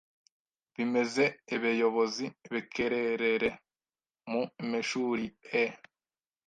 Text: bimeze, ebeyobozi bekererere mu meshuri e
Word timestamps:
bimeze, 0.75 1.23
ebeyobozi 1.55 2.25
bekererere 2.51 3.49
mu 4.31 4.41
meshuri 4.71 5.25
e 5.63 5.63